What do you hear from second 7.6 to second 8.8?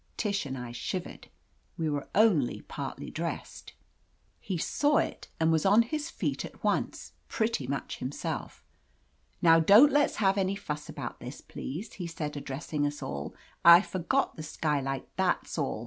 much himself.